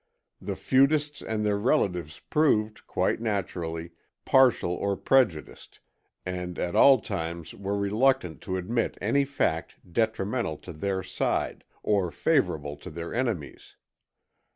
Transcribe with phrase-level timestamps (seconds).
[0.41, 3.91] The feudists and their relatives proved, quite naturally,
[4.25, 5.79] partial or prejudiced,
[6.25, 12.09] and at all times were reluctant to admit any fact detrimental to their side, or
[12.09, 13.75] favorable to their enemies.